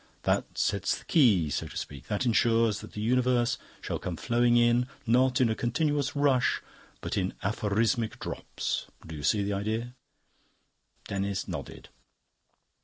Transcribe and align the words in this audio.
That 0.23 0.57
sets 0.57 0.97
the 0.97 1.05
key, 1.05 1.51
so 1.51 1.67
to 1.67 1.77
speak; 1.77 2.07
that 2.07 2.25
ensures 2.25 2.79
that 2.81 2.93
the 2.93 3.01
Universe 3.01 3.59
shall 3.81 3.99
come 3.99 4.17
flowing 4.17 4.57
in, 4.57 4.87
not 5.05 5.39
in 5.39 5.47
a 5.47 5.53
continuous 5.53 6.15
rush, 6.15 6.59
but 7.01 7.17
in 7.19 7.35
aphorismic 7.43 8.17
drops. 8.17 8.87
You 9.07 9.21
see 9.21 9.43
the 9.43 9.53
idea?" 9.53 9.93
Denis 11.07 11.47
nodded. 11.47 11.89